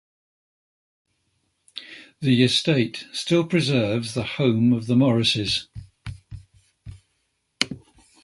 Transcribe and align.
The 2.21 2.41
estate 2.43 3.05
still 3.13 3.43
preserves 3.43 4.15
the 4.15 4.23
home 4.23 4.73
of 4.73 4.87
the 4.87 4.95
Morrises. 4.95 5.67